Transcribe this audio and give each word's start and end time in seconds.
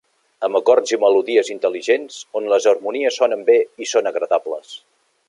Amb 0.45 0.57
acords 0.59 0.93
i 0.95 0.97
melodies 1.03 1.51
intel·ligents, 1.55 2.17
on 2.39 2.49
les 2.53 2.67
harmonies 2.73 3.21
sonen 3.23 3.45
bé 3.51 3.59
i 3.87 3.89
són 3.95 4.11
agradables. 4.15 4.73